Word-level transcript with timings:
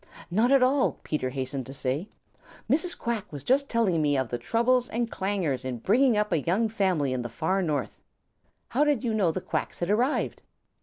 "Not 0.31 0.49
at 0.51 0.63
all," 0.63 0.93
Peter 1.03 1.29
hastened 1.29 1.67
to 1.67 1.75
say. 1.75 2.09
"Mrs. 2.67 2.97
Quack 2.97 3.31
was 3.31 3.43
just 3.43 3.69
telling 3.69 4.01
me 4.01 4.17
of 4.17 4.29
the 4.29 4.39
troubles 4.39 4.89
and 4.89 5.11
clangers 5.11 5.63
in 5.63 5.77
bringing 5.77 6.17
up 6.17 6.31
a 6.31 6.41
young 6.41 6.69
family 6.69 7.13
in 7.13 7.21
the 7.21 7.29
Far 7.29 7.61
North. 7.61 8.01
How 8.69 8.83
did 8.83 9.03
you 9.03 9.13
know 9.13 9.29
the 9.31 9.41
Quacks 9.41 9.77
had 9.79 9.91
arrived?" 9.91 10.41